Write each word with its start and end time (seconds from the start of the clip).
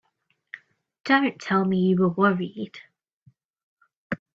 Don't 1.05 1.39
tell 1.39 1.63
me 1.63 1.77
you 1.77 1.95
were 1.95 2.09
worried! 2.09 2.79